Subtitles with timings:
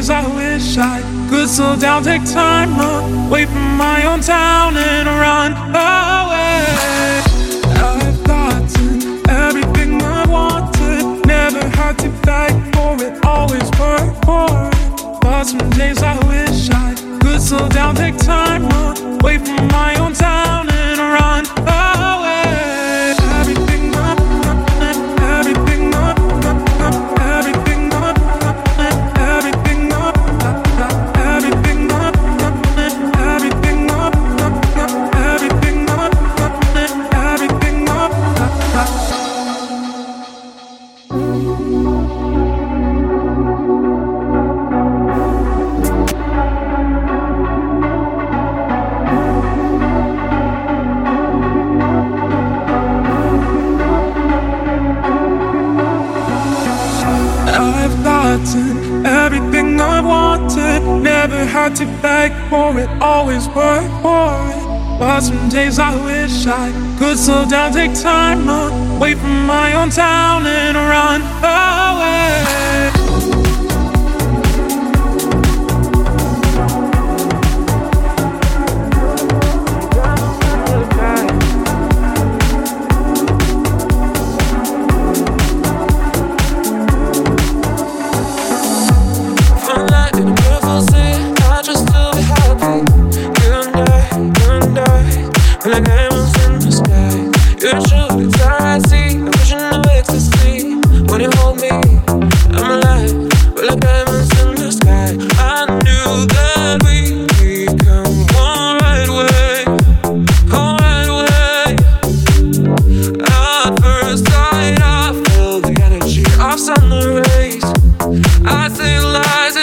[0.00, 4.76] days I wish I could slow down, take time off, wait for my own town
[4.76, 5.52] and run.
[5.76, 5.99] Oh.
[66.40, 66.72] shy.
[66.98, 72.59] Could slow down, take time, away from my own town and run away.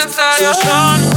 [0.08, 1.07] necesario son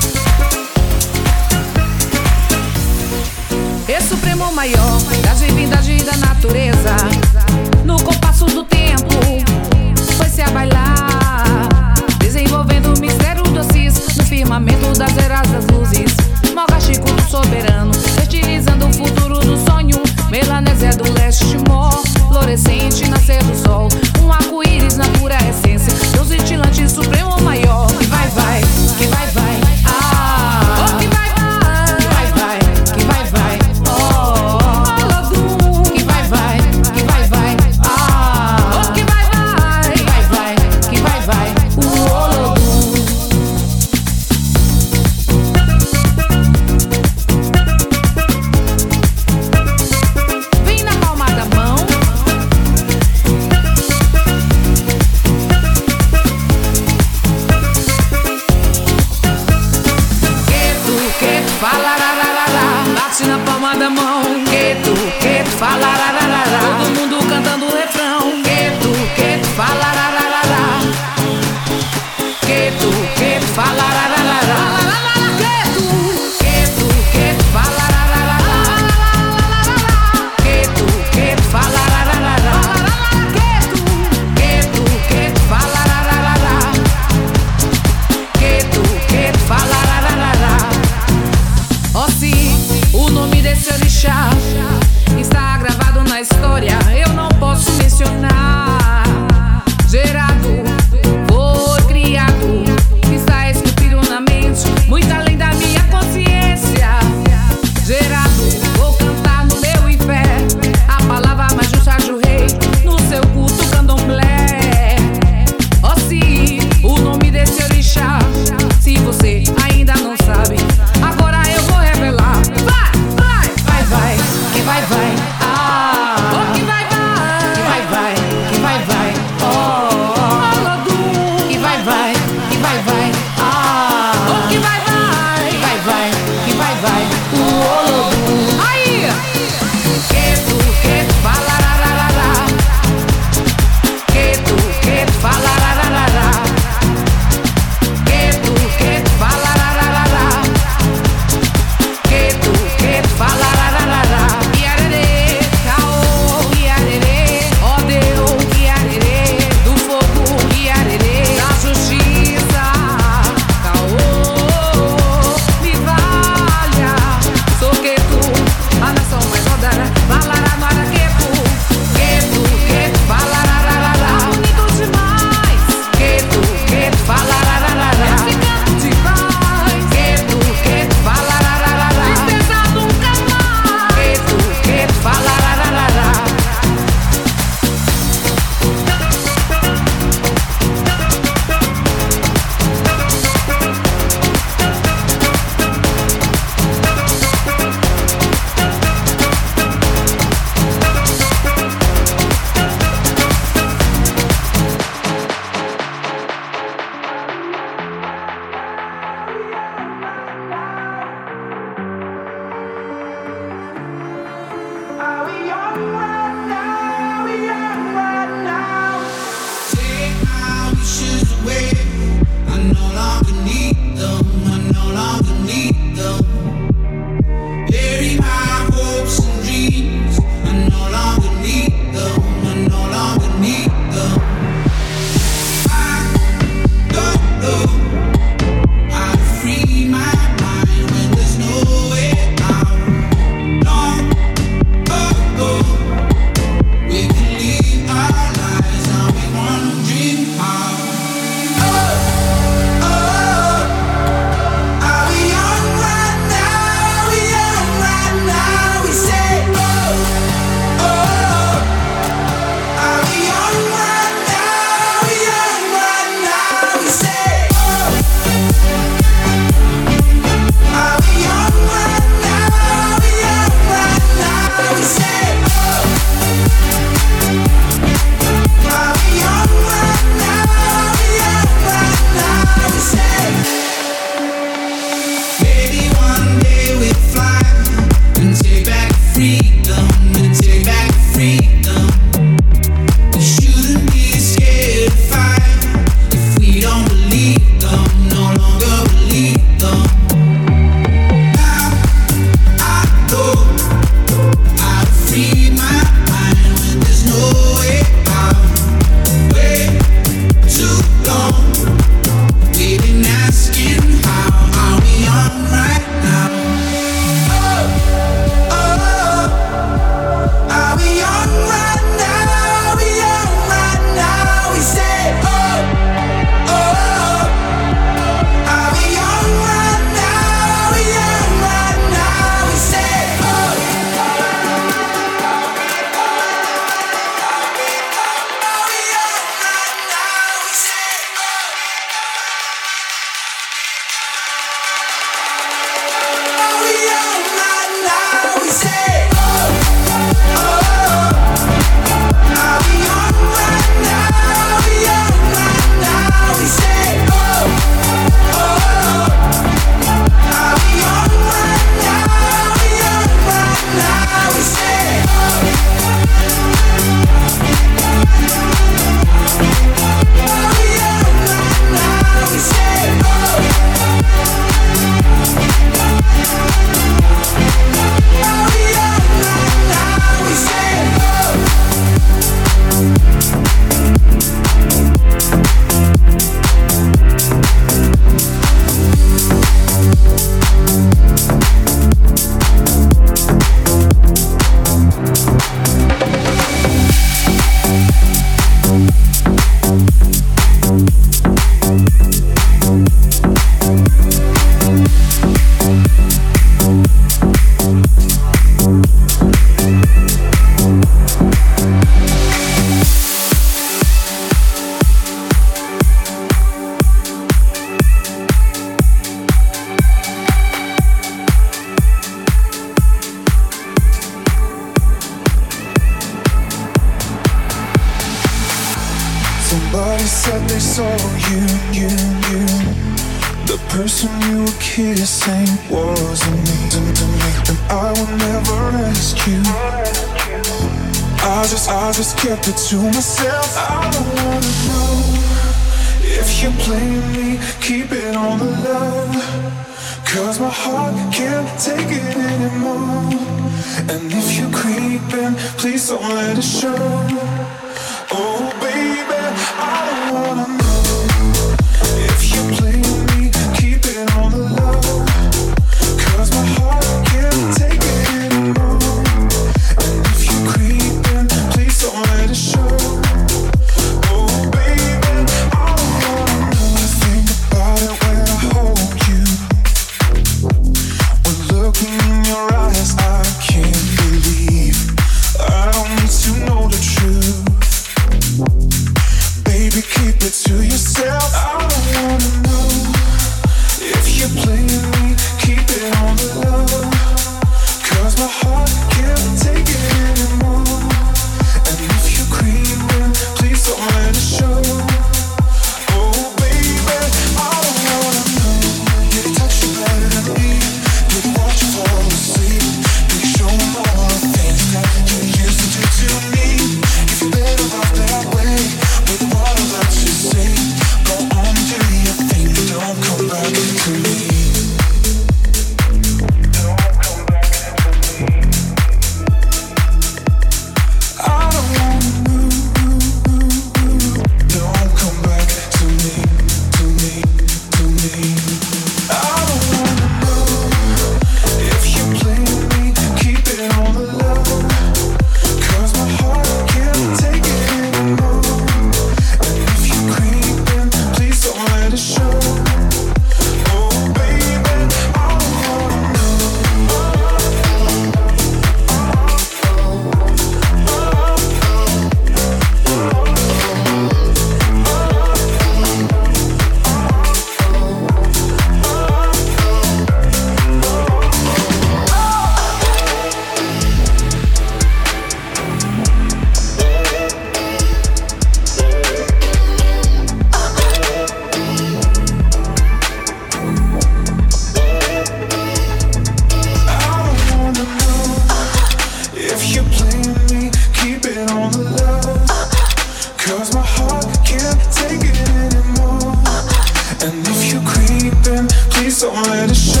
[599.21, 600.00] so I had to show.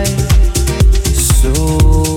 [0.00, 0.18] Life
[1.14, 2.09] so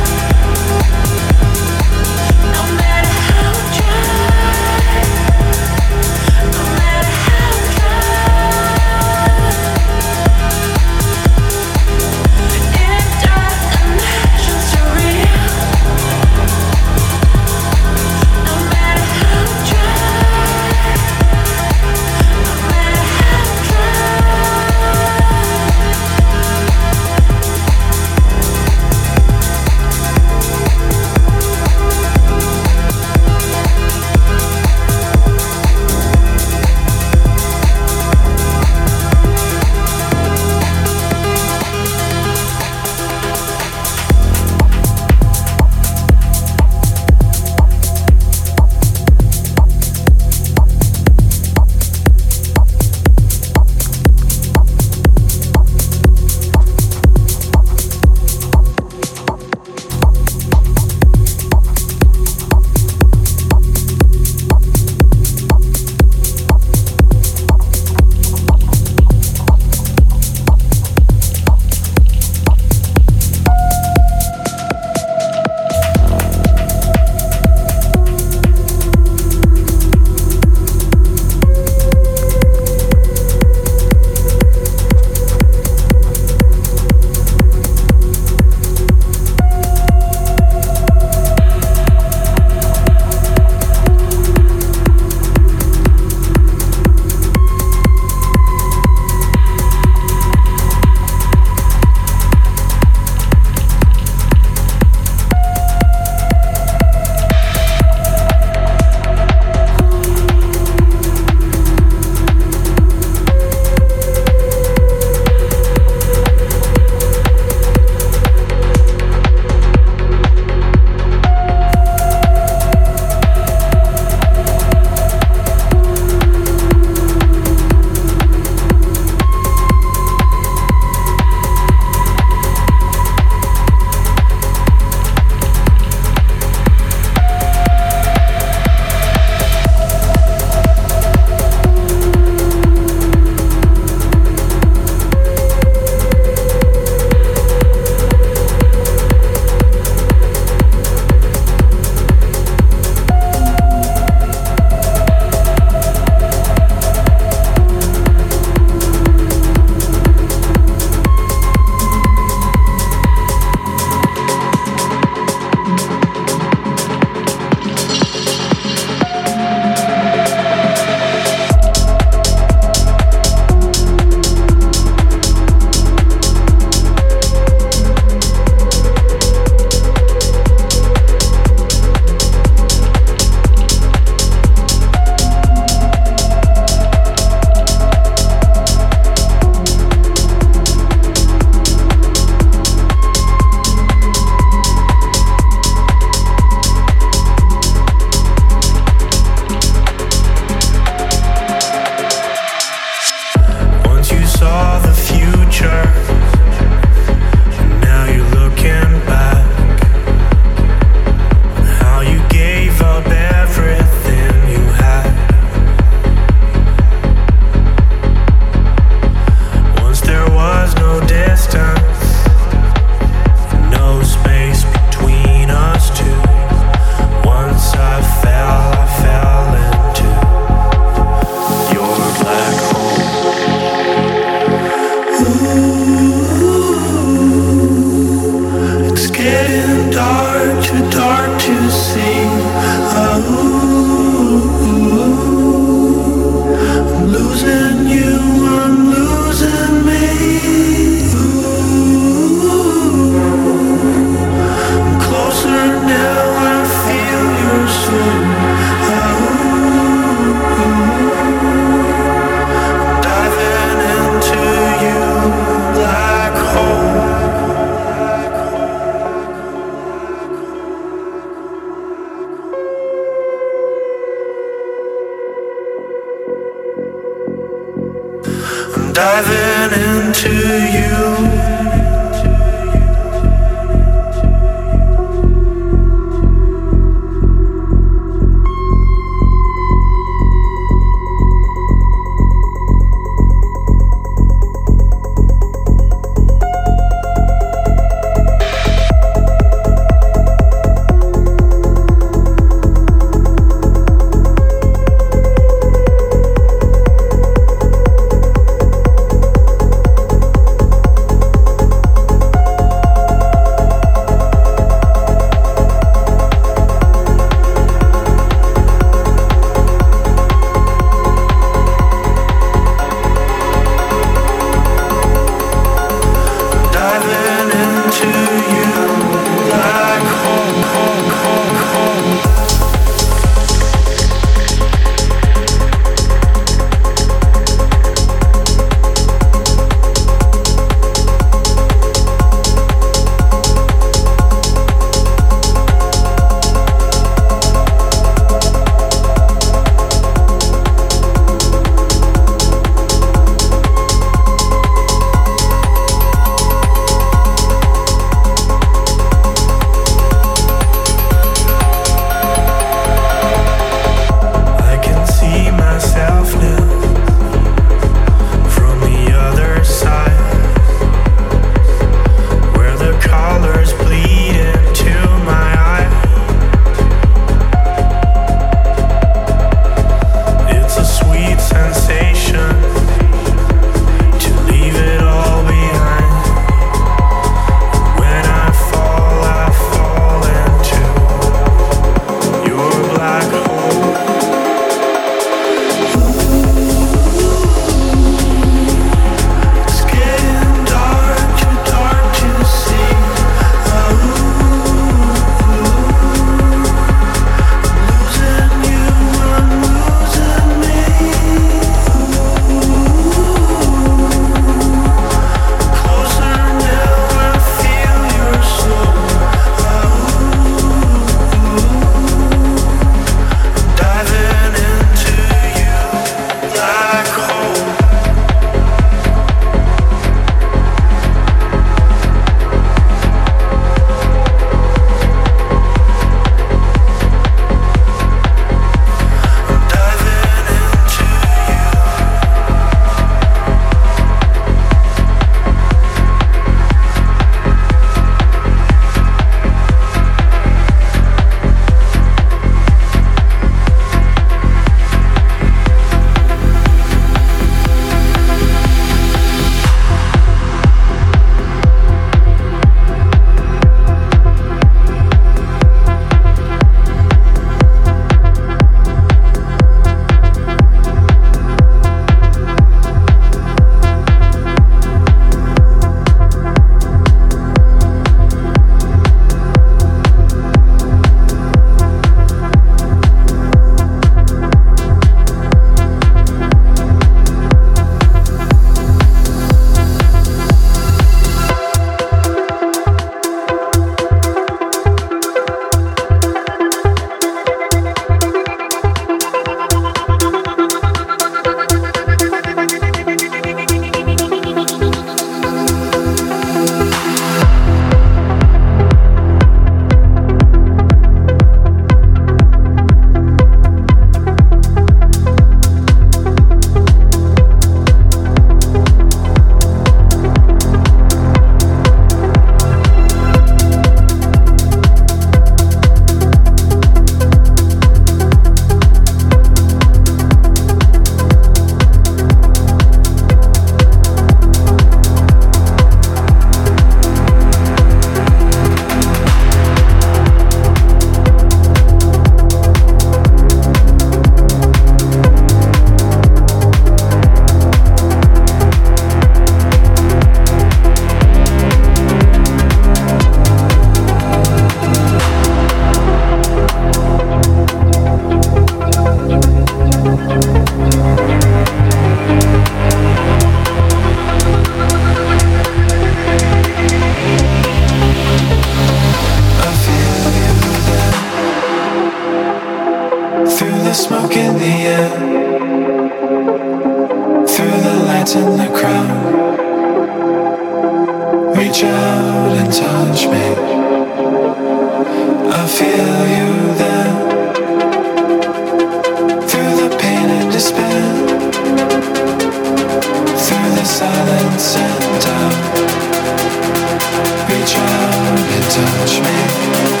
[597.47, 600.00] Reach out and touch me.